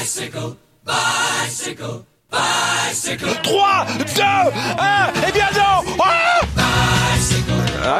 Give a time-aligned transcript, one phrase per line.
[0.00, 2.00] Bicycle, bicycle,
[2.32, 3.28] bicycle.
[3.42, 6.40] 3, 2, 1, et bien non ah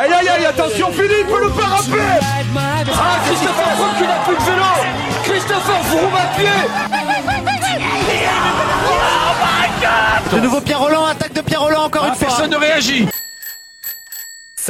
[0.00, 2.00] Aïe aïe aïe, attention Philippe, le faire rappeler
[2.56, 4.64] Ah, Christopher Froome qui n'a plus de vélo.
[5.24, 6.58] Christopher Froome à pied.
[10.32, 12.28] De nouveau Pierre Roland, attaque de Pierre Roland encore une fois.
[12.28, 13.06] Personne ne réagit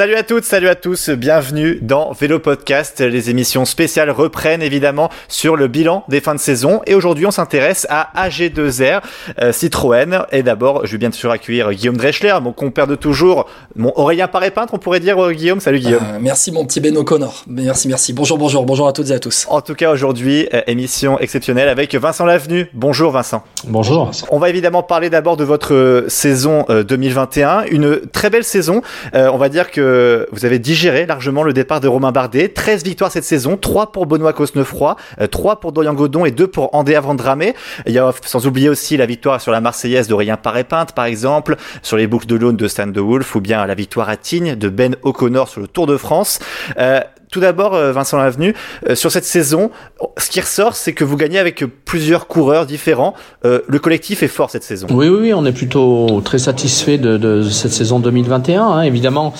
[0.00, 3.00] Salut à toutes, salut à tous, bienvenue dans Vélo Podcast.
[3.00, 7.30] Les émissions spéciales reprennent évidemment sur le bilan des fins de saison et aujourd'hui on
[7.30, 9.02] s'intéresse à AG2R
[9.42, 13.46] euh, Citroën et d'abord je vais bien sûr accueillir Guillaume Dreschler, mon compère de toujours,
[13.76, 15.60] mon Aurélien Paré-Peintre on pourrait dire euh, Guillaume.
[15.60, 16.02] Salut Guillaume.
[16.14, 17.44] Euh, merci mon petit Ben O'Connor.
[17.46, 18.14] Merci, merci.
[18.14, 19.44] Bonjour, bonjour, bonjour à toutes et à tous.
[19.50, 22.68] En tout cas aujourd'hui euh, émission exceptionnelle avec Vincent Lavenu.
[22.72, 23.44] Bonjour Vincent.
[23.66, 24.10] Bonjour.
[24.30, 28.80] On va évidemment parler d'abord de votre saison euh, 2021, une très belle saison.
[29.14, 29.89] Euh, on va dire que
[30.32, 32.48] vous avez digéré largement le départ de Romain Bardet.
[32.48, 36.46] 13 victoires cette saison, 3 pour Benoît Cosnefroy, euh, 3 pour Dorian Godon et 2
[36.46, 37.54] pour André Avandramé.
[37.86, 41.56] Il y a sans oublier aussi la victoire sur la Marseillaise d'Aurélien Paré-Pinte par exemple,
[41.82, 44.54] sur les boucles de l'Aune de Stan de Wolf ou bien la victoire à Tignes
[44.54, 46.38] de Ben O'Connor sur le Tour de France.
[46.78, 47.00] Euh,
[47.30, 48.54] tout d'abord, euh, Vincent Lavenu,
[48.88, 49.70] euh, sur cette saison,
[50.16, 53.14] ce qui ressort, c'est que vous gagnez avec plusieurs coureurs différents.
[53.44, 54.88] Euh, le collectif est fort cette saison.
[54.90, 58.62] Oui, oui, oui, on est plutôt très satisfait de, de cette saison 2021.
[58.62, 58.82] Hein.
[58.82, 59.32] Évidemment,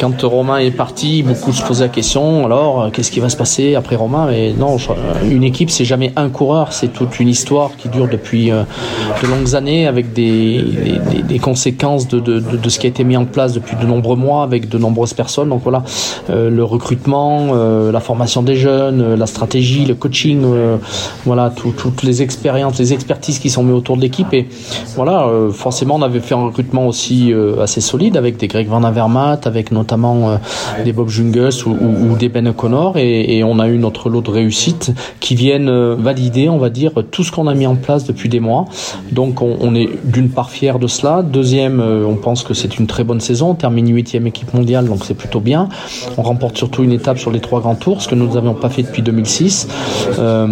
[0.00, 3.74] quand Romain est parti, beaucoup se posaient la question alors, qu'est-ce qui va se passer
[3.76, 4.26] après Romain?
[4.28, 4.76] Mais non,
[5.30, 9.54] une équipe, c'est jamais un coureur, c'est toute une histoire qui dure depuis de longues
[9.54, 10.62] années avec des,
[11.10, 13.86] des, des- conséquences de, de, de, ce qui a été mis en place depuis de
[13.86, 15.48] nombreux mois avec de nombreuses personnes.
[15.50, 15.84] Donc voilà,
[16.28, 20.76] le recrutement, euh, la formation des jeunes, euh, la stratégie, le coaching, euh,
[21.24, 24.32] voilà, tout- toutes les expériences, les expertises qui sont mises autour de l'équipe.
[24.32, 24.48] Et
[24.96, 29.46] voilà, forcément, on avait fait un recrutement aussi assez solide avec des Greg Van Avermaet,
[29.46, 30.38] avec notamment
[30.84, 32.96] des Bob Jungels ou, ou- ou des Ben O'Connor.
[32.96, 36.92] Et, et on a eu notre lot de réussite qui viennent valider, on va dire,
[37.10, 38.64] tout ce qu'on a mis en place depuis des mois.
[39.12, 41.22] Donc on, on est d'une part fier de cela.
[41.22, 43.50] Deuxième, on pense que c'est une très bonne saison.
[43.50, 45.68] On termine huitième équipe mondiale, donc c'est plutôt bien.
[46.16, 48.68] On remporte surtout une étape sur les trois grands tours, ce que nous n'avions pas
[48.68, 49.68] fait depuis 2006.
[50.18, 50.46] Euh,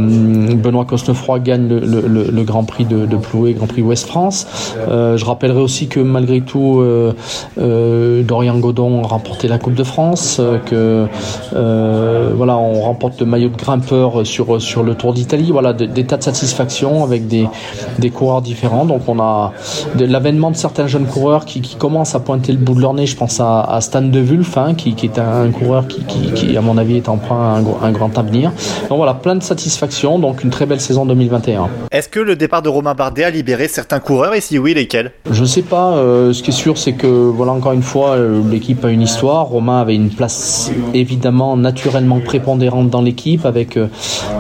[0.54, 4.46] Benoît Cosnefroy gagne le, Grand Prix de, Ploué, Grand Prix Ouest France.
[4.88, 9.84] Euh, je rappellerai aussi que malgré tout, euh, Dorian Godon a remporté la Coupe de
[9.84, 11.06] France, que
[11.52, 15.50] voilà, on remporte le maillot de grimpeur sur le Tour d'Italie.
[15.50, 18.84] Voilà, de- des tas de satisfaction avec des coureurs différents.
[18.84, 19.52] Donc on a
[19.98, 23.06] l'avènement de certains jeunes coureurs qui, commencent à pointer le bout de leur nez.
[23.06, 26.96] Je pense à, Stan De Wulf, hein, qui, est un, coureur qui, à mon avis,
[26.96, 28.52] est emprunt à un, grand avenir.
[28.88, 30.18] Donc voilà, plein de satisfaction.
[30.18, 31.68] Donc une très belle saison 2021.
[31.90, 35.12] Est-ce que le départ de Romain Bardet a libéré certains coureurs et si oui, lesquels?
[35.30, 35.96] Je sais pas.
[35.96, 39.02] euh, ce qui est sûr, c'est que voilà encore une fois, euh, l'équipe a une
[39.02, 39.46] histoire.
[39.46, 43.88] Romain avait une place évidemment naturellement prépondérante dans l'équipe, avec euh,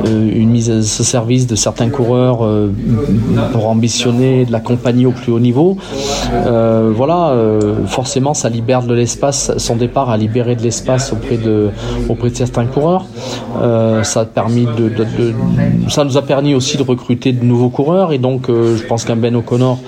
[0.04, 2.70] une mise à ce service de certains coureurs euh,
[3.52, 5.76] pour ambitionner de la compagnie au plus haut niveau.
[6.32, 7.34] Euh, voilà,
[7.86, 9.52] forcément, ça libère de l'espace.
[9.58, 11.70] Son départ a libéré de l'espace auprès de
[12.08, 13.06] auprès de certains coureurs.
[13.62, 14.26] Euh, ça
[16.04, 19.16] nous a permis aussi de recruter de nouveaux coureurs et donc euh, je pense qu'un
[19.16, 19.78] Ben O'Connor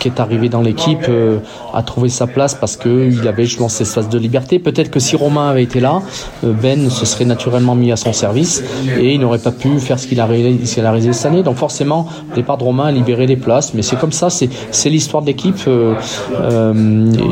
[0.00, 1.38] qui est arrivé dans l'équipe euh,
[1.72, 4.58] a trouvé sa place parce que il avait justement cet espace de liberté.
[4.58, 6.02] Peut-être que si Romain avait été là,
[6.44, 8.62] euh, Ben se serait naturellement mis à son service
[8.98, 11.42] et il n'aurait pas pu faire ce qu'il a, réalisé- qu'il cette année.
[11.42, 14.90] Donc forcément, le départ de Romain a libéré des places, mais c'est comme ça, c'est
[14.90, 15.56] l'histoire de l'équipe.
[15.68, 15.94] Euh,
[16.40, 16.72] euh,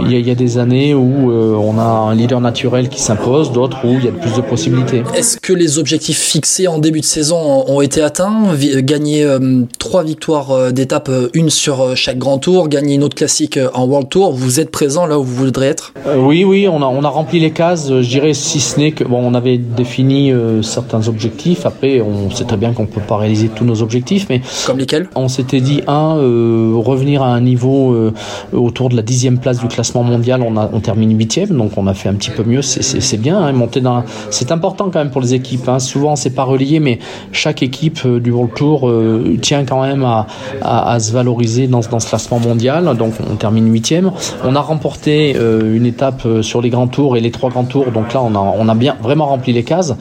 [0.06, 3.52] Il y, y a des années où euh, on a un leader naturel qui s'impose,
[3.52, 5.02] d'autres où il y a plus de possibilités.
[5.14, 8.52] Est-ce que les objectifs fixés en début de saison ont été atteints?
[8.54, 12.94] Vi- Gagner euh, trois victoires euh, d'étape, euh, une sur euh, chaque grand tour, gagner
[12.94, 15.92] une autre classique euh, en World Tour, vous êtes présent là où vous voudrez être?
[16.06, 17.90] Euh, oui, oui, on a, on a rempli les cases.
[17.90, 21.66] euh, Je dirais si ce n'est que bon, on avait défini euh, certains objectifs.
[21.66, 25.08] Après, on sait très bien qu'on peut pas réaliser tous nos objectifs, mais Comme lesquels?
[25.14, 28.12] on s'était dit un euh, revenir à un niveau euh,
[28.52, 30.42] autour de la dixième place du classement mondial.
[30.46, 32.62] On a on termine huitième, donc on a fait un petit peu mieux.
[32.62, 33.38] C'est bien.
[33.38, 35.68] Hein, monter dans, c'est important quand même pour les équipes.
[35.68, 35.78] Hein.
[35.78, 36.98] Souvent c'est pas relié, mais
[37.32, 41.88] chaque équipe euh, du World Tour euh, tient quand même à, se valoriser dans, ce
[41.88, 42.96] classement mondial.
[42.96, 44.12] Donc on termine huitième.
[44.44, 47.90] On a remporté euh, une étape sur les grands tours et les trois grands tours.
[47.92, 49.94] Donc là on a bien vraiment rempli les cases.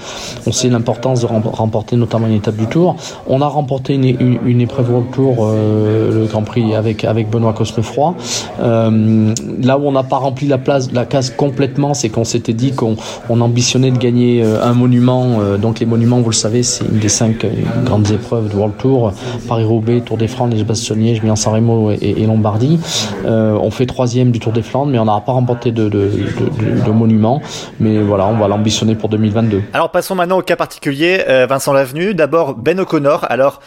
[0.46, 2.96] On sait l'importance de rem- remporter notamment une étape du Tour.
[3.28, 8.16] On a remporté une, épreuve World Tour, le Grand Prix avec Benoît Cosnefroy.
[8.60, 12.96] Là où on n'a pas rempli la case complètement, c'est qu'on s'était dit qu'on
[13.30, 15.40] on ambitionnait de gagner euh, un monument.
[15.40, 17.50] euh, donc les monuments, vous le savez, c'est une des cinq euh,
[17.86, 19.14] grandes épreuves de World Tour
[19.48, 22.80] Paris-Roubaix, Tour des Flandres, les Bastogne-Liège, Milan-San Remo et, et Lombardie.
[23.26, 26.10] Euh, on fait troisième du Tour des Flandres, mais on n'a pas remporté de, de,
[26.10, 27.42] de, de, monument.
[27.80, 29.62] Mais voilà, on va l'ambitionner pour 2022.
[29.74, 32.14] Alors passons maintenant au cas particulier, Vincent Lavenu.
[32.14, 33.26] D'abord Ben O'Connor.
[33.30, 33.60] Alors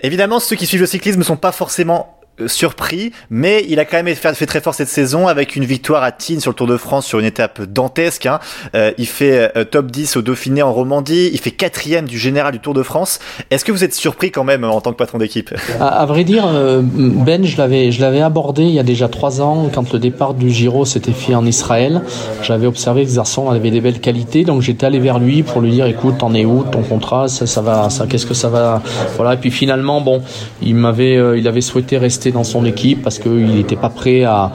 [0.00, 4.02] Évidemment, ceux qui suivent le cyclisme ne sont pas forcément surpris, mais il a quand
[4.02, 6.66] même fait, fait, très fort cette saison avec une victoire à Tignes sur le Tour
[6.66, 8.26] de France sur une étape dantesque.
[8.26, 8.38] Hein.
[8.74, 12.52] Euh, il fait euh, top 10 au Dauphiné en Romandie, il fait quatrième du général
[12.52, 13.18] du Tour de France.
[13.50, 15.54] Est-ce que vous êtes surpris quand même en tant que patron d'équipe?
[15.80, 19.40] À, vrai dire, euh, Ben, je l'avais, je l'avais abordé il y a déjà trois
[19.40, 22.02] ans quand le départ du Giro s'était fait en Israël.
[22.42, 25.60] J'avais observé que ce garçon avait des belles qualités, donc j'étais allé vers lui pour
[25.60, 28.48] lui dire, écoute, t'en es où ton contrat, ça, ça va, ça, qu'est-ce que ça
[28.48, 28.82] va,
[29.16, 29.34] voilà.
[29.34, 30.22] Et puis finalement, bon,
[30.62, 34.24] il m'avait, euh, il avait souhaité rester dans son équipe parce qu'il n'était pas prêt
[34.24, 34.52] à,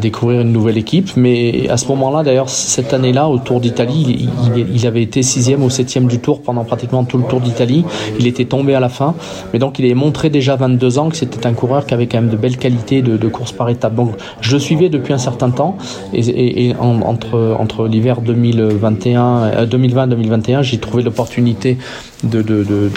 [0.00, 1.10] découvrir une nouvelle équipe.
[1.16, 4.28] Mais à ce moment-là, d'ailleurs, cette année-là, au Tour d'Italie,
[4.74, 7.84] il, avait été sixième ou septième du Tour pendant pratiquement tout le Tour d'Italie.
[8.18, 9.14] Il était tombé à la fin,
[9.52, 12.20] mais donc il avait montré déjà 22 ans que c'était un coureur qui avait quand
[12.20, 13.94] même de belles qualités de, course par étapes.
[13.94, 15.76] Donc je le suivais depuis un certain temps
[16.12, 21.78] et, et, et en, entre entre l'hiver 2021, 2020-2021, j'ai trouvé l'opportunité
[22.22, 22.88] de, de, de,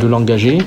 [0.00, 0.58] de, l'engager.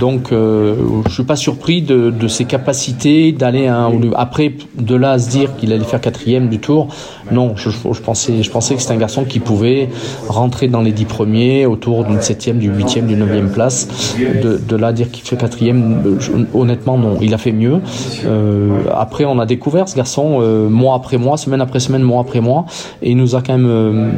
[0.00, 0.74] Donc, euh,
[1.08, 3.70] je suis pas surpris de, ses capacités d'aller
[4.16, 6.88] après de là à se dire qu'il allait faire quatrième du tour.
[7.30, 9.88] Non, je, je pensais, je pensais que c'était un garçon qui pouvait
[10.28, 13.88] rentrer dans les dix premiers autour d'une septième, du huitième, du neuvième place.
[14.18, 16.18] De, là à dire qu'il fait quatrième,
[16.54, 17.18] honnêtement non.
[17.20, 17.80] Il a fait mieux.
[18.24, 22.20] Euh, après, on a découvert ce garçon euh, mois après mois, semaine après semaine, mois
[22.20, 22.66] après mois,
[23.02, 24.10] et il nous a quand même euh,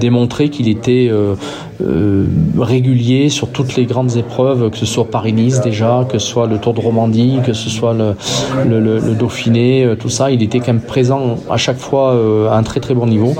[0.00, 1.10] démontré qu'il était
[1.82, 2.26] euh,
[2.58, 6.58] régulier sur toutes les grandes épreuves, que ce soit Paris-Nice déjà, que ce soit le
[6.58, 11.36] Tour de Romandie, que ce soit le, Dauphiné, tout ça, il était quand même présent
[11.50, 13.34] à chaque fois euh, à un très très bon niveau.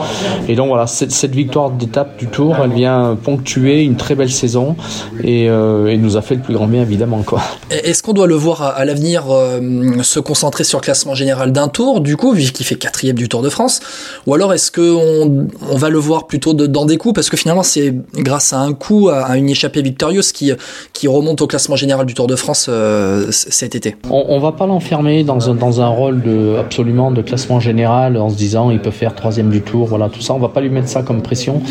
[0.49, 4.77] Et donc voilà, cette, victoire d'étape du Tour, elle vient ponctuer une très belle saison
[5.23, 7.23] et, euh, nous a fait le plus grand bien évidemment.
[7.71, 11.69] Est-ce qu'on doit le voir à, l'avenir euh, se concentrer sur le classement général d'un
[11.69, 13.81] tour, du coup, vu qu'il fait quatrième du Tour de France,
[14.27, 17.63] ou alors est-ce qu'on on va le voir plutôt dans des coups, parce que finalement
[17.63, 20.50] c'est grâce à un coup, à, une échappée victorieuse qui,
[20.93, 23.94] qui remonte au classement général du Tour de France euh, cet été.
[24.11, 28.17] On, on va pas l'enfermer dans un, dans un rôle de, absolument de classement général
[28.17, 30.35] en se disant il peut faire troisième du Tour, voilà tout ça.
[30.35, 31.62] On va pas lui mettre ça comme pression.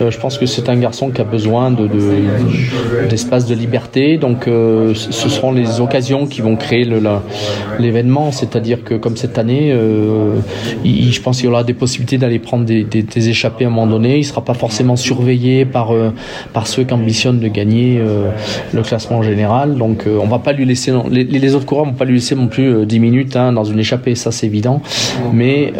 [0.00, 1.88] Euh, je pense que c'est un garçon qui a besoin de,
[3.08, 6.86] d'espace de, liberté, donc euh, ce seront les occasions qui vont créer
[7.78, 9.74] l'événement, c'est-à-dire que comme cette année,
[10.84, 13.86] je pense qu'il y aura des possibilités d'aller prendre des, des, échappées à un moment
[13.86, 14.18] donné.
[14.18, 15.92] Il sera pas forcément surveillé par
[16.52, 18.30] par ceux qui ambitionnent de gagner euh,
[18.72, 19.76] le classement général.
[19.76, 22.14] Donc euh, on va pas lui laisser non, les, les, autres coureurs vont pas lui
[22.14, 24.82] laisser non plus 10 minutes hein, dans une échappée, ça c'est évident.
[25.32, 25.72] Mais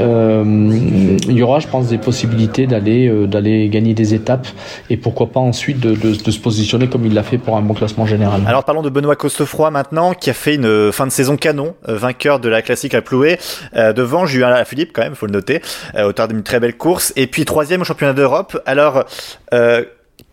[1.29, 4.47] il y aura, je pense, des possibilités d'aller d'aller gagner des étapes
[4.91, 7.63] et pourquoi pas ensuite de, de, de se positionner comme il l'a fait pour un
[7.63, 8.43] bon classement général.
[8.47, 12.41] Alors parlons de Benoît Costefroy maintenant, qui a fait une fin de saison canon, vainqueur
[12.41, 13.39] de la classique à Ploué,
[13.75, 15.61] euh, devant Julien Philippe quand même, faut le noter,
[15.95, 18.61] euh, auteur d'une très belle course, et puis troisième au championnat d'Europe.
[18.67, 19.05] Alors
[19.53, 19.85] euh,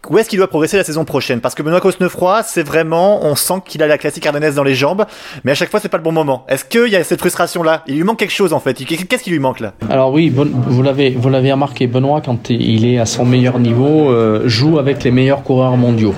[0.09, 1.41] où est-ce qu'il doit progresser la saison prochaine?
[1.41, 4.75] Parce que Benoît Cosnefroy, c'est vraiment, on sent qu'il a la classique ardennaise dans les
[4.75, 5.05] jambes,
[5.43, 6.45] mais à chaque fois c'est pas le bon moment.
[6.47, 8.73] Est-ce qu'il y a cette frustration là Il lui manque quelque chose en fait.
[8.73, 9.73] Qu'est-ce qui lui manque là?
[9.89, 14.09] Alors oui, vous l'avez, vous l'avez remarqué, Benoît quand il est à son meilleur niveau,
[14.09, 16.13] euh, joue avec les meilleurs coureurs mondiaux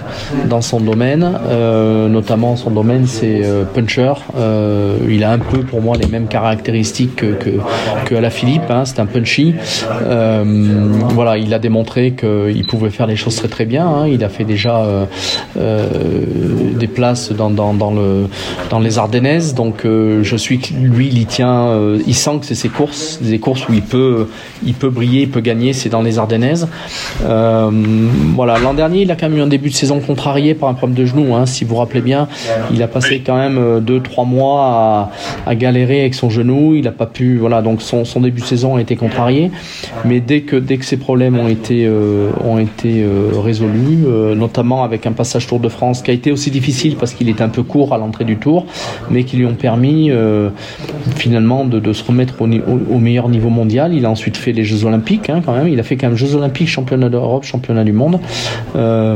[0.50, 4.14] dans son domaine, euh, notamment son domaine c'est euh, puncher.
[5.08, 7.50] il a un peu pour moi les mêmes caractéristiques que que,
[8.06, 8.70] que à la Philippe.
[8.70, 9.56] Hein, c'est un punchy.
[11.14, 14.08] voilà, il a démontré qu'il pouvait faire les choses très très bien Hein.
[14.08, 15.06] Il a fait déjà euh,
[15.58, 15.88] euh,
[16.78, 18.28] des places dans, dans, dans, le,
[18.70, 19.54] dans les Ardennaises.
[19.54, 21.74] Donc euh, je suis lui, il y tient.
[22.06, 24.28] Il sent que c'est ses courses, des courses où il peut,
[24.66, 25.74] il peut briller, il peut gagner.
[25.74, 26.68] C'est dans les Ardennaises.
[27.22, 28.60] Voilà.
[28.60, 30.98] L'an dernier, il a quand même eu un début de saison contrarié par un problème
[30.98, 31.36] de genou.
[31.36, 31.46] Hein.
[31.46, 32.28] Si vous vous rappelez bien,
[32.72, 35.12] il a passé quand même deux, trois mois
[35.46, 36.76] à, galérer avec son genou.
[36.76, 37.38] Il n'a pas pu.
[37.38, 37.62] Voilà.
[37.62, 39.52] Donc son, début de saison a été contrarié.
[40.06, 41.90] Mais dès que dès que ces problèmes ont été
[43.44, 47.14] résolus euh, notamment avec un passage Tour de France qui a été aussi difficile parce
[47.14, 48.66] qu'il est un peu court à l'entrée du Tour,
[49.10, 50.50] mais qui lui ont permis euh,
[51.16, 53.94] finalement de, se remettre au, meilleur niveau mondial.
[53.94, 55.68] Il a ensuite fait les Jeux Olympiques, hein, quand même.
[55.68, 58.20] Il a fait quand même Jeux Olympiques, championnat d'Europe, championnat du monde.
[58.76, 59.16] Euh,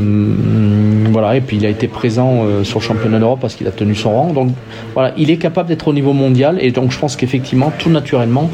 [1.11, 3.95] voilà, et puis il a été présent sur le championnat d'Europe parce qu'il a tenu
[3.95, 4.33] son rang.
[4.33, 4.49] Donc
[4.93, 8.49] voilà, il est capable d'être au niveau mondial, et donc je pense qu'effectivement, tout naturellement,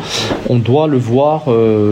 [0.50, 1.46] on doit le voir,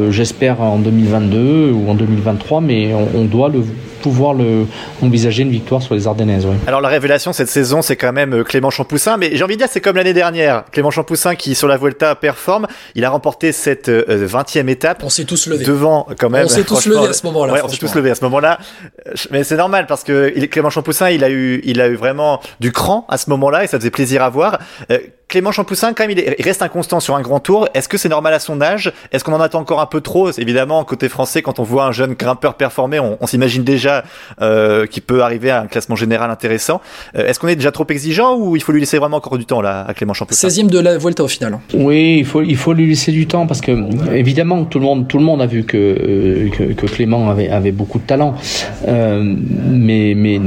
[0.10, 3.64] j'espère en 2022 ou en 2023, mais on, on doit le
[4.06, 4.68] pouvoir le
[5.02, 6.46] envisager une victoire sur les Ardennaises.
[6.46, 6.56] Oui.
[6.68, 9.68] Alors la révélation cette saison, c'est quand même Clément Champoussin, mais j'ai envie de dire
[9.72, 10.66] c'est comme l'année dernière.
[10.72, 15.02] Clément Champoussin qui sur la Vuelta performe, il a remporté cette euh, 20e étape.
[15.04, 15.66] On s'est tous levés.
[15.66, 16.46] Devant quand même.
[16.46, 17.54] On s'est tous levés à ce moment-là.
[17.54, 18.60] Ouais, on s'est tous levés à ce moment-là.
[19.32, 22.72] Mais c'est normal parce que Clément Champoussin, il a eu, il a eu vraiment du
[22.72, 24.60] cran à ce moment-là et ça faisait plaisir à voir.
[24.92, 27.68] Euh, Clément Champoussin, quand même, il, reste inconstant sur un grand tour.
[27.74, 28.94] Est-ce que c'est normal à son âge?
[29.12, 30.32] Est-ce qu'on en attend encore un peu trop?
[30.32, 33.95] Évidemment, côté français, quand on voit un jeune grimpeur performer, on, on s'imagine déjà
[34.42, 36.82] euh, qu'il peut arriver à un classement général intéressant.
[37.16, 39.46] Euh, est-ce qu'on est déjà trop exigeant ou il faut lui laisser vraiment encore du
[39.46, 41.60] temps là à Clément Champoussin 16e de la Vuelta au final.
[41.74, 43.72] Oui, il faut, il faut lui laisser du temps parce que
[44.14, 47.50] évidemment tout le monde, tout le monde a vu que, euh, que, que Clément avait,
[47.50, 48.36] avait beaucoup de talent.
[48.88, 49.36] Euh,
[49.70, 50.40] mais, mais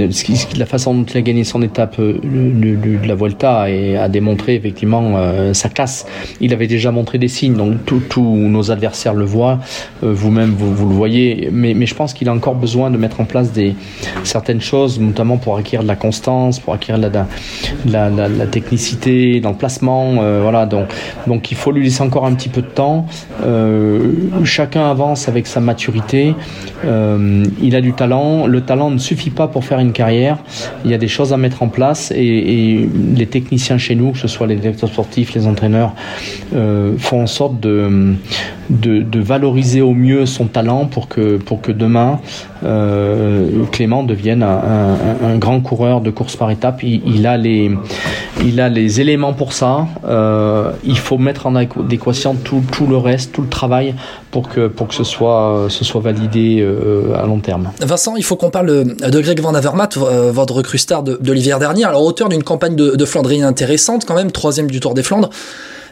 [0.56, 4.08] la façon dont il a gagné son étape de, de, de la Vuelta et a
[4.08, 6.06] démontré effectivement euh, sa classe.
[6.40, 7.74] Il avait déjà montré des signes, donc
[8.08, 9.58] tous nos adversaires le voient,
[10.02, 11.48] euh, vous-même vous, vous, le voyez.
[11.52, 13.74] Mais, mais je pense qu'il a encore besoin de mettre en des
[14.24, 17.08] certaines choses, notamment pour acquérir de la constance, pour acquérir de
[17.86, 20.16] la, la, la, technicité dans placement.
[20.18, 20.88] Euh, voilà, donc,
[21.26, 23.06] donc il faut lui laisser encore un petit peu de temps.
[24.44, 26.34] chacun avance avec sa maturité.
[26.84, 28.46] il a du talent.
[28.46, 30.38] Le talent ne suffit pas pour faire une carrière.
[30.84, 34.18] Il y a des choses à mettre en place et, les techniciens chez nous, que
[34.18, 35.94] ce soit les directeurs sportifs, les entraîneurs,
[36.54, 38.14] euh, font en sorte de,
[38.70, 42.20] de, de, valoriser au mieux son talent pour que, pour que demain,
[42.57, 42.57] euh,
[43.72, 46.82] Clément devienne un, grand coureur de course par étapes.
[46.82, 47.70] Il, a, les,
[48.44, 49.86] il a les éléments pour ça.
[50.06, 53.94] Euh, il faut mettre en adéquation tout, tout le reste, tout le travail
[54.30, 57.70] pour que, pour que ce, soit, ce soit validé euh, à long terme.
[57.80, 61.84] Vincent, il faut qu'on parle de Greg Van Avermaet, votre recrue star de, l'hiver dernier.
[61.84, 65.30] Alors, auteur d'une campagne de, de intéressante quand même, troisième du Tour des Flandres.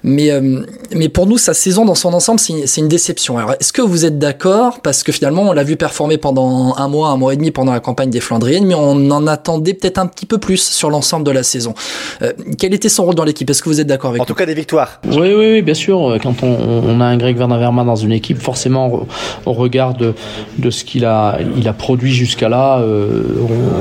[0.08, 0.60] Mais, euh,
[0.94, 3.38] mais pour nous, sa saison dans son ensemble, c'est une déception.
[3.38, 4.80] Alors, est-ce que vous êtes d'accord?
[4.80, 7.72] Parce que finalement, on l'a vu performer pendant un mois, un mois et demi pendant
[7.72, 11.26] la campagne des Flandriennes, mais on en attendait peut-être un petit peu plus sur l'ensemble
[11.26, 11.74] de la saison.
[12.22, 13.50] Euh, quel était son rôle dans l'équipe?
[13.50, 15.00] Est-ce que vous êtes d'accord avec En tout cas, des victoires.
[15.06, 16.16] Oui, oui, oui, bien sûr.
[16.22, 19.06] Quand on, on a un Greg Van Avermaet dans une équipe, forcément,
[19.44, 20.14] au regard de,
[20.58, 23.24] de ce qu'il a, il a produit jusqu'à là, euh,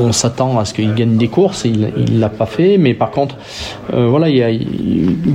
[0.01, 1.65] on, on s'attend à ce qu'il gagne des courses.
[1.65, 3.37] Il l'a pas fait, mais par contre,
[3.93, 4.49] euh, voilà, il y a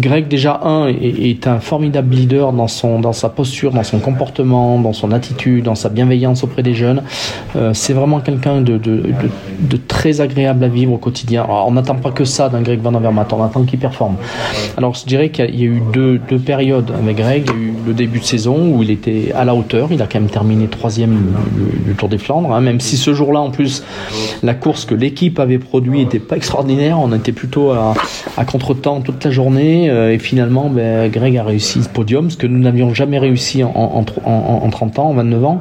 [0.01, 4.79] Greg déjà un est, un formidable leader dans, son, dans sa posture, dans son comportement,
[4.79, 7.03] dans son attitude, dans sa bienveillance auprès des jeunes.
[7.57, 8.81] Euh, c'est vraiment quelqu'un de,
[9.89, 11.47] très agréable à vivre au quotidien.
[11.49, 14.17] On n'attend pas que ça d'un Greg Van Avermaet, on attend qu'il performe.
[14.77, 17.45] Alors je dirais qu'il y a eu deux, deux périodes avec Greg.
[17.47, 19.89] Il y a eu le début de saison où il était à la hauteur.
[19.91, 21.35] Il a quand même terminé troisième
[21.87, 23.83] du, Tour des Flandres, hein, même si ce jour-là, en plus,
[24.43, 26.99] la course que l'équipe avait produit n'était pas extraordinaire.
[27.01, 27.95] On était plutôt à,
[28.37, 32.37] à contre-temps toute la journée euh, et finalement, ben, Greg a réussi ce podium, ce
[32.37, 35.61] que nous n'avions jamais réussi en, en, en, en, 30 ans, en 29 ans.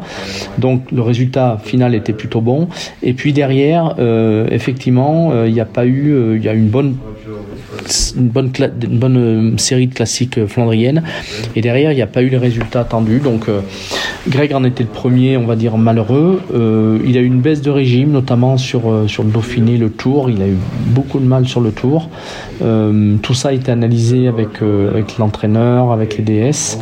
[0.58, 2.68] Donc le résultat final était plutôt bon.
[3.04, 6.54] Et puis derrière, euh, effectivement, euh, il n'y a pas eu, euh, il y a
[6.54, 6.98] une bonne
[8.18, 8.52] une bonne,
[8.84, 11.04] une bonne série de classiques flandriennes.
[11.56, 13.20] Et derrière, il n'y a pas eu les résultats attendus.
[13.20, 13.48] Donc,
[14.28, 16.42] Greg en était le premier, on va dire, malheureux.
[16.54, 20.30] Euh, il a eu une baisse de régime, notamment sur, sur le Dauphiné, le Tour.
[20.30, 20.58] Il a eu
[20.88, 22.10] beaucoup de mal sur le Tour.
[22.62, 26.78] Euh, tout ça a été analysé avec, euh, l'entraîneur, avec les DS.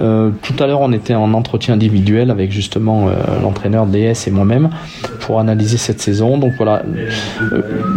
[0.00, 3.08] Euh, tout à l'heure, on était en entretien individuel avec justement
[3.42, 4.70] l'entraîneur DS et moi-même
[5.20, 6.38] pour analyser cette saison.
[6.38, 6.82] Donc voilà,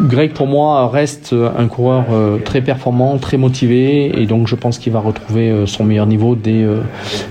[0.08, 2.06] Greg pour moi reste un coureur
[2.46, 6.66] très performant, très motivé et donc je pense qu'il va retrouver son meilleur niveau dès,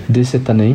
[0.09, 0.75] dès cette année.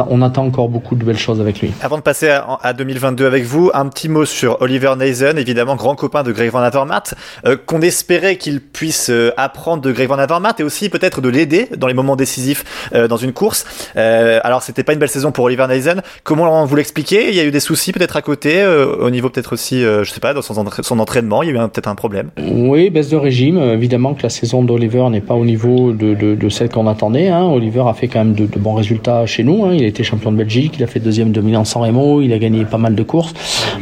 [0.00, 1.72] Attend, on attend encore beaucoup de belles choses avec lui.
[1.82, 5.76] Avant de passer à, à 2022 avec vous, un petit mot sur Oliver Neisen, évidemment
[5.76, 7.14] grand copain de Greg Van Avermaet,
[7.46, 11.28] euh, qu'on espérait qu'il puisse euh, apprendre de Greg Van Avermaet et aussi peut-être de
[11.28, 13.64] l'aider dans les moments décisifs euh, dans une course.
[13.96, 16.02] Euh, alors c'était pas une belle saison pour Oliver Neisen.
[16.24, 19.52] Comment vous l'expliquez Il y a eu des soucis peut-être à côté, au niveau peut-être
[19.52, 22.30] aussi, je sais pas, dans son, son entraînement, il y a eu peut-être un problème?
[22.38, 23.58] Oui, baisse de régime.
[23.58, 27.28] Évidemment que la saison d'Oliver n'est pas au niveau de, de, de celle qu'on attendait.
[27.28, 27.44] Hein.
[27.44, 29.64] Oliver a fait quand même de, de bons résultats chez nous.
[29.64, 29.74] Hein.
[29.74, 32.38] Il été champion de Belgique, il a fait deuxième de Milan San Remo, il a
[32.38, 33.34] gagné pas mal de courses.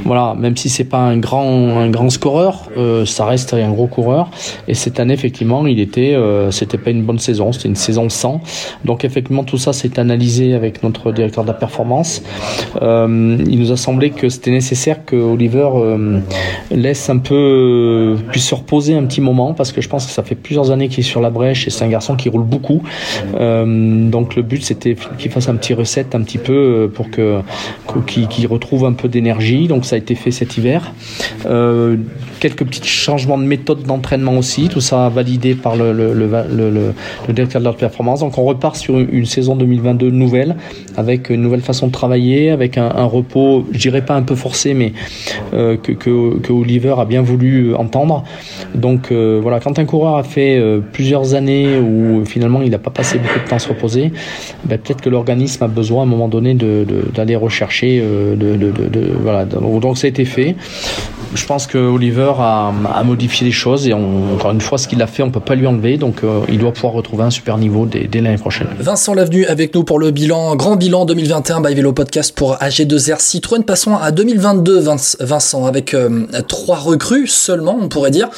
[0.05, 3.87] Voilà, même si c'est pas un grand un grand scoreur, euh, ça reste un gros
[3.87, 4.31] coureur.
[4.67, 8.09] Et cette année, effectivement, il était, euh, c'était pas une bonne saison, c'était une saison
[8.09, 8.41] sans.
[8.85, 12.23] Donc effectivement, tout ça s'est analysé avec notre directeur de la performance.
[12.83, 15.69] Euh, il nous a semblé que c'était nécessaire que Oliver
[16.71, 20.23] laisse un peu puisse se reposer un petit moment parce que je pense que ça
[20.23, 22.83] fait plusieurs années qu'il est sur la brèche et c'est un garçon qui roule beaucoup.
[23.35, 27.41] donc le but c'était qu'il fasse un petit recette un petit peu pour que
[28.07, 29.69] qu'il qu retrouve un peu d'énergie.
[29.69, 30.93] Donc ça a été fait cet hiver.
[31.47, 31.97] Euh,
[32.39, 37.33] quelques petits changements de méthode d'entraînement aussi, tout ça validé par le, le, le, le,
[37.33, 38.21] directeur de la performance.
[38.21, 40.57] Donc on repart sur une, saison 2022 nouvelle,
[40.97, 44.75] avec une nouvelle façon de travailler, avec un, repos, je dirais pas un peu forcé,
[44.75, 44.93] mais
[45.55, 48.25] euh, que, que, Oliver a bien voulu entendre.
[48.75, 52.79] Donc euh, voilà, quand un coureur a fait euh, plusieurs années où finalement il n'a
[52.79, 54.13] pas passé beaucoup de temps à se reposer,
[54.65, 58.37] ben, peut-être que l'organisme a besoin à un moment donné d'aller de, de, rechercher, euh,
[58.37, 58.73] de,
[59.21, 59.45] voilà.
[59.45, 60.57] Donc ça a été fait.
[61.35, 62.73] Je pense que Oliver a,
[63.05, 65.67] modifié les choses et encore une fois, ce qu'il a fait, on peut pas lui
[65.67, 65.97] enlever.
[65.97, 68.69] Donc, euh, il doit pouvoir retrouver un super niveau dès, l'année prochaine.
[68.79, 73.21] Vincent Lavenu avec nous pour le bilan, grand bilan 2021 by Vélo Podcast pour AG2R
[73.21, 73.63] Citroën.
[73.63, 78.29] Passons à 2022, Vince- Vincent, avec euh, trois recrues seulement, on pourrait dire.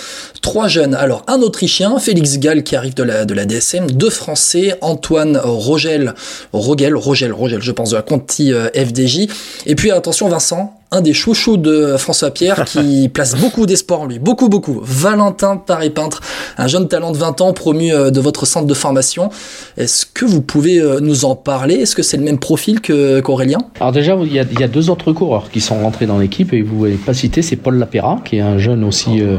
[0.42, 0.94] Trois jeunes.
[0.94, 3.90] Alors, un Autrichien, Félix Gall, qui arrive de la, de la DSM.
[3.90, 6.14] Deux Français, Antoine Rogel,
[6.52, 9.28] Rogel, Rogel, Rogel, je pense, de la Conti euh, FDJ.
[9.66, 14.06] Et puis, attention, Vincent, un des chouchous de François Pierre qui place beaucoup d'espoir en
[14.06, 14.18] lui.
[14.18, 14.80] Beaucoup, beaucoup.
[14.82, 16.20] Valentin Paré-Peintre,
[16.58, 19.30] un jeune talent de 20 ans promu euh, de votre centre de formation.
[19.76, 21.74] Est-ce que vous pouvez euh, nous en parler?
[21.76, 23.58] Est-ce que c'est le même profil que- qu'Aurélien?
[23.78, 26.18] Alors déjà, il y, a, il y a deux autres coureurs qui sont rentrés dans
[26.18, 29.36] l'équipe et vous n'avez pas cité, c'est Paul Lapera, qui est un jeune aussi euh,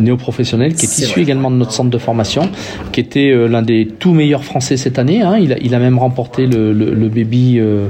[0.00, 1.22] néo-professionnel, qui est, issu vrai.
[1.22, 2.48] également de notre centre de formation,
[2.92, 5.22] qui était euh, l'un des tout meilleurs Français cette année.
[5.22, 5.36] hein.
[5.38, 7.86] Il, a, il a même remporté le, le, le Baby euh,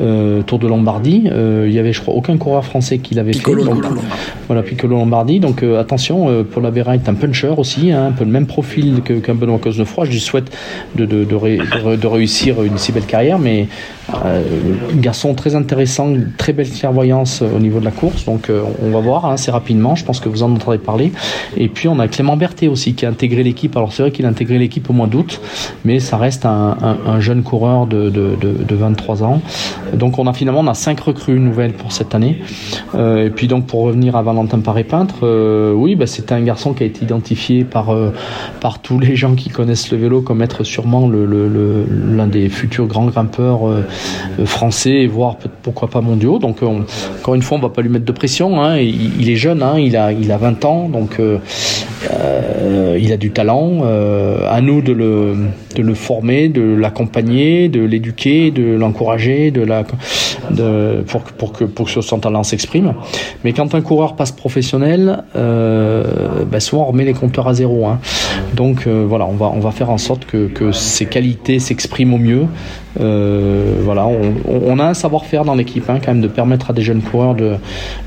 [0.00, 1.24] euh, Tour de Lombardie.
[1.30, 3.40] Euh, il y avait, je crois, aucun coureur français qui l'avait fait.
[3.64, 3.84] Donc.
[4.46, 5.40] Voilà, Piccolo Lombardie.
[5.40, 8.46] Donc euh, attention, euh, Paul Lapera est un puncher aussi, hein, un peu le même
[8.46, 10.04] profil qu'un Benoît Cosnefroy.
[10.06, 10.54] Je lui souhaite
[10.96, 13.68] de, de, de, ré- de ré- de réussir une si belle carrière, mais
[14.24, 14.42] euh,
[14.92, 18.24] un garçon très intéressant, très belle clairvoyance au niveau de la course.
[18.26, 18.50] Donc
[18.82, 19.94] on va voir hein, assez rapidement.
[19.94, 21.12] Je pense que vous en entendrez parler.
[21.56, 23.76] Et puis on a Clément Berthet aussi qui a intégré l'équipe.
[23.76, 25.40] Alors c'est vrai qu'il a intégré l'équipe au mois d'août,
[25.84, 29.40] mais ça reste un, un- un jeune coureur de, de, de, de 23 ans.
[29.94, 32.42] Donc on a finalement on a cinq recrues nouvelles pour cette année.
[32.94, 36.72] Euh, et puis donc pour revenir à Valentin Paré-Peintre, euh, oui, bah, c'était un garçon
[36.72, 38.10] qui a été identifié par, euh,
[38.60, 43.06] par tous les gens qui connaissent le vélo comme être sûrement l'un des futurs grands
[43.06, 43.60] grimpeurs
[44.44, 46.38] français, voire pourquoi pas mondiaux.
[46.38, 46.84] Donc on-
[47.20, 48.62] encore une fois, on va pas lui mettre de pression.
[48.62, 48.78] hein.
[48.78, 51.18] Il, est jeune, hein, il, a, il a 20 ans, donc
[52.98, 53.82] il a du talent.
[54.48, 55.34] À nous de le,
[55.74, 59.84] de le former, de l'accompagner, de l'éduquer, de l'encourager, de la,
[60.50, 62.94] de, pour, pour, que, pour que son talent s'exprime.
[63.44, 66.04] Mais quand un coureur passe professionnel, euh,
[66.50, 67.86] bah, souvent on remet les compteurs à zéro.
[67.86, 67.98] hein.
[68.54, 72.14] Donc euh, voilà, on va, on va faire en sorte que, que ses qualités s'expriment
[72.14, 72.46] au mieux.
[73.00, 76.72] Euh, voilà, on, on a un savoir-faire dans l'équipe hein, quand même de permettre à
[76.72, 77.54] des jeunes coureurs de,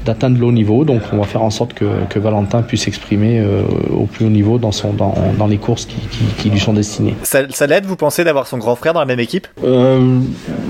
[0.06, 0.86] d'atteindre le haut niveau.
[0.86, 4.30] Donc on va faire en sorte que, que Valentin puisse s'exprimer euh, au plus haut
[4.30, 7.16] niveau dans, son, dans, dans les courses qui, qui, qui lui sont destinées.
[7.58, 9.48] Ça l'aide, vous pensez, d'avoir son grand frère dans la même équipe?
[9.64, 10.20] Euh,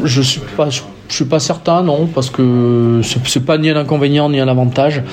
[0.06, 0.70] je suis pas,
[1.10, 5.04] je, suis pas certain, non, parce que c'est pas ni un inconvénient ni un avantage.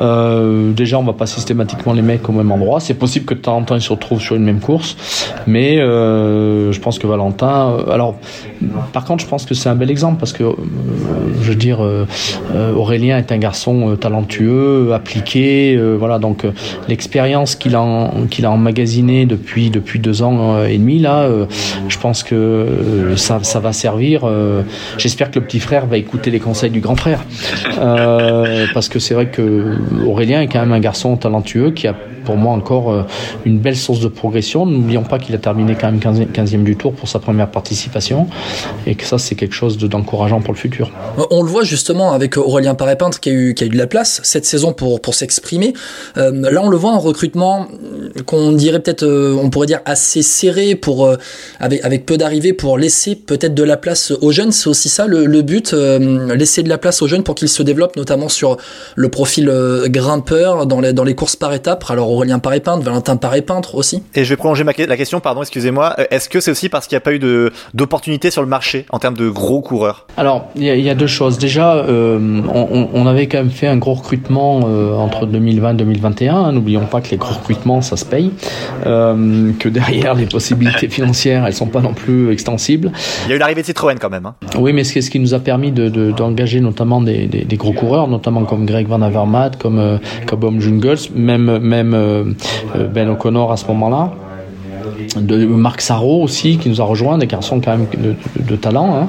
[0.00, 2.80] Euh, déjà, on va pas systématiquement les mecs au même endroit.
[2.80, 4.96] C'est possible que de temps en temps ils se retrouvent sur une même course,
[5.46, 7.76] mais euh, je pense que Valentin.
[7.78, 8.16] euh, alors,
[8.92, 10.52] par contre, je pense que c'est un bel exemple parce que, euh,
[11.42, 12.06] je veux dire, euh,
[12.54, 16.18] euh, Aurélien est un garçon talentueux, appliqué, voilà.
[16.18, 16.46] Donc,
[16.88, 21.28] l'expérience qu'il a, qu'il a emmagasinée depuis depuis deux ans et demi là,
[21.88, 24.28] je pense que ça, ça va servir.
[24.98, 27.20] J'espère que le petit frère va écouter les conseils du grand frère,
[27.78, 29.76] Euh, parce que c'est vrai que
[30.06, 33.02] Aurélien est quand même un garçon talentueux qui a pour moi encore euh,
[33.44, 34.66] une belle source de progression.
[34.66, 38.26] N'oublions pas qu'il a terminé quand même 15e, 15e du tour pour sa première participation
[38.86, 40.90] et que ça c'est quelque chose de- d'encourageant pour le futur.
[41.30, 43.86] On le voit justement avec Aurélien Paré-Peintre qui a eu qui a eu de la
[43.86, 45.72] place cette saison pour pour s'exprimer.
[46.16, 47.66] Euh, là, on le voit en recrutement
[48.26, 51.10] qu'on dirait peut-être, euh, on pourrait dire assez serré pour
[51.60, 54.52] avec avec peu d'arrivées pour laisser peut-être de la place aux jeunes.
[54.52, 57.96] C'est aussi ça le, but, laisser de la place aux jeunes pour qu'ils se développent,
[57.96, 58.56] notamment sur
[58.94, 59.50] le profil
[59.86, 61.84] grimpeur dans les dans les courses par étapes.
[61.88, 64.02] Alors Aurélien Paré-Peintre, Valentin Paré-Peintre aussi.
[64.14, 65.94] Et je vais prolonger ma que- la question, pardon, excusez-moi.
[65.98, 67.18] Euh, Est-ce que c'est aussi parce qu'il n'y a pas eu
[67.74, 70.06] d'opportunité sur le marché en termes de gros coureurs?
[70.16, 71.38] Alors, il y, a- il y a deux choses.
[71.38, 72.18] Déjà, euh,
[72.94, 76.34] on, avait quand même fait un gros recrutement euh, entre 2020 et 2021.
[76.36, 76.52] hein.
[76.52, 78.30] N'oublions pas que les gros recrutements, ça se paye.
[78.86, 82.92] Euh, que derrière, les possibilités financières, elles sont pas non plus extensibles.
[83.26, 84.26] Il y a eu l'arrivée de Citroën quand même.
[84.26, 84.34] hein.
[84.58, 87.44] Oui, mais ce qui, ce qui nous a permis de- de- d'engager notamment des, des-
[87.44, 92.24] des gros coureurs, notamment comme Greg Van Avermaet, comme euh, Cobham Jungles, même, même euh,
[92.76, 94.10] euh, Ben O'Connor à ce moment-là
[95.16, 99.08] de Marc Sarro aussi qui nous a rejoint des garçons quand même de, talent hein.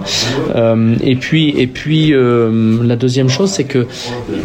[0.56, 3.88] Euh, et puis et puis euh, la deuxième chose c'est que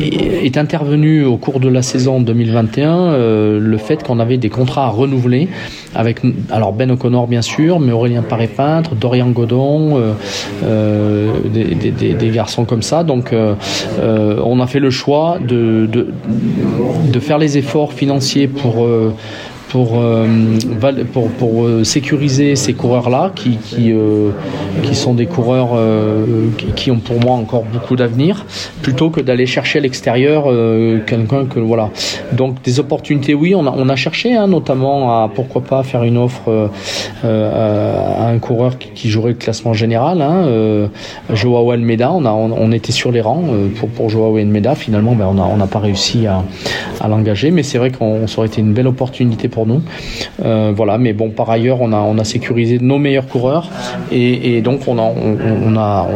[0.01, 4.87] est intervenu au cours de la saison 2021 euh, le fait qu'on avait des contrats
[4.87, 5.49] à renouveler
[5.95, 6.21] avec
[6.51, 10.01] alors Ben O'Connor bien sûr mais Aurélien Paré-Peintre Dorian Godon
[10.63, 13.33] des, garçons comme ça donc
[14.03, 18.87] on a fait le choix de, de, faire les efforts financiers pour
[19.69, 20.27] pour, euh,
[20.79, 24.31] val- pour, pour, euh, sécuriser ces coureurs-là qui, qui, euh,
[24.83, 25.71] qui sont des coureurs
[26.77, 28.47] qui, ont pour moi encore beaucoup d'avenir,
[28.83, 30.45] plutôt que d'aller chercher à l'extérieur
[31.07, 31.91] quelqu'un que voilà.
[32.33, 36.05] Donc des opportunités, oui, on a, on a cherché, hein, notamment à pourquoi pas faire
[36.05, 36.71] une offre
[37.25, 40.89] à un coureur qui, jouerait le classement général, hein,
[41.33, 42.13] Joao Almeida.
[42.13, 43.45] On a, on, était sur les rangs
[43.77, 44.75] pour pour Joao Almeida.
[44.75, 46.43] Finalement, ben, on a on n'a pas réussi à,
[47.01, 49.83] à l'engager, mais c'est vrai qu'on aurait été une belle opportunité pour nous.
[50.45, 53.69] Euh, voilà, mais bon, par ailleurs, on a on a sécurisé nos meilleurs coureurs
[54.13, 56.07] et, et donc on a on, on a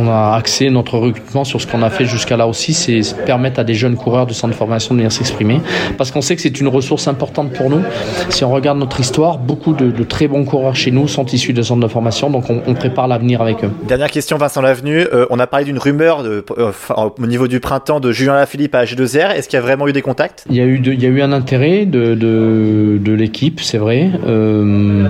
[0.00, 3.00] on, on a axé notre recrutement sur ce qu'on a fait jusqu'à là aussi, c'est
[3.24, 5.60] permettre à des jeunes coureurs de centre de formation de venir s'exprimer,
[5.98, 7.82] parce qu'on sait que c'est une ressource importante pour nous.
[8.30, 11.52] Si on regarde notre histoire, beaucoup de, de très bons coureurs chez nous sont issus
[11.52, 13.70] de centres de formation, donc on, prépare l'avenir avec eux.
[13.86, 15.06] Dernière question, Vincent Lavenu.
[15.12, 18.74] Euh, on a parlé d'une rumeur de, euh, au niveau du printemps de Julien Lafilippe
[18.74, 19.30] à G2R.
[19.36, 20.44] Est-ce qu'il y a vraiment eu des contacts?
[20.50, 23.60] Il y a eu, de- il y a eu un intérêt de, de, de l'équipe,
[23.60, 24.10] c'est vrai.
[24.26, 25.08] Euh,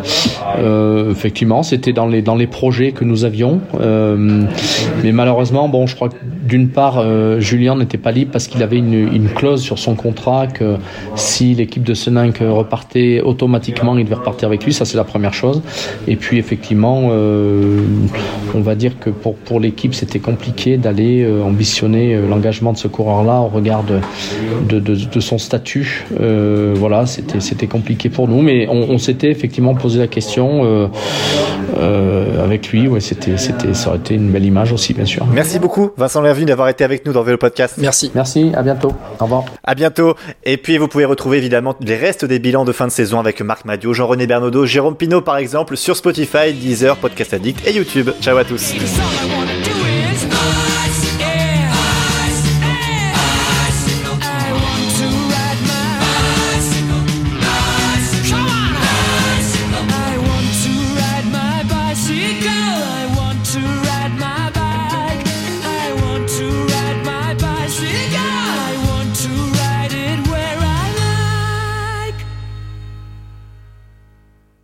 [0.58, 3.60] euh, effectivement, c'était dans les, dans les projets que nous avions.
[3.80, 4.44] Euh,
[5.02, 7.02] mais malheureusement, bon, je crois que d'une part,
[7.40, 10.76] Julien n'était pas libre parce qu'il avait une, clause sur son contrat que
[11.14, 14.72] si l'équipe de Seninck repartait automatiquement, il devait repartir avec lui.
[14.72, 15.62] Ça, c'est la première chose.
[16.06, 17.10] Et puis, effectivement,
[18.54, 23.40] on va dire que pour, pour l'équipe, c'était compliqué d'aller ambitionner l'engagement de ce coureur-là
[23.40, 24.00] au regard de,
[24.68, 26.04] de, de, son statut.
[26.18, 30.86] Voilà, c'était c'était compliqué pour nous, mais on, on s'était effectivement posé la question euh,
[31.78, 32.88] euh, avec lui.
[32.88, 35.26] Ouais, c'était c'était ça aurait été une belle image aussi, bien sûr.
[35.26, 37.74] Merci beaucoup, Vincent Lavenu, d'avoir été avec nous dans Vélo Podcast.
[37.78, 38.10] Merci.
[38.14, 38.92] Merci, à bientôt.
[39.20, 39.44] Au revoir.
[39.64, 40.14] À bientôt.
[40.44, 43.40] Et puis, vous pouvez retrouver évidemment les restes des bilans de fin de saison avec
[43.42, 48.10] Marc Madio, Jean-René Bernaudot, Jérôme Pinault par exemple sur Spotify, Deezer, Podcast Addict et YouTube.
[48.20, 48.74] Ciao à tous.